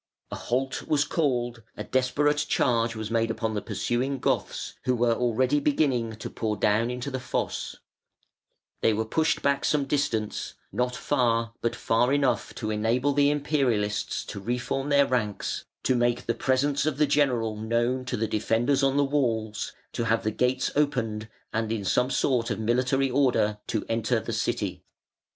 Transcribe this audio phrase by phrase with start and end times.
[0.31, 5.13] A halt was called, a desperate charge was made upon the pursuing Goths, who were
[5.13, 7.75] already beginning to pour down into the fosse;
[8.81, 14.25] they were pushed back some distance, not far, but far enough to enable the Imperialists
[14.25, 18.81] to reform their ranks, to make the presence of the general known to the defenders
[18.81, 23.59] on the walls, to have the gates opened, and in some sort of military order
[23.67, 24.83] to enter the city.